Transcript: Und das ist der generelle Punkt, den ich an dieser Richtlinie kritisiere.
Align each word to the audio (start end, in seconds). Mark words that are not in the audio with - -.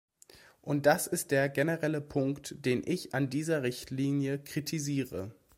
Und 0.61 0.87
das 0.87 1.05
ist 1.05 1.29
der 1.29 1.47
generelle 1.47 2.01
Punkt, 2.01 2.55
den 2.65 2.81
ich 2.83 3.13
an 3.13 3.29
dieser 3.29 3.61
Richtlinie 3.61 4.39
kritisiere. 4.39 5.35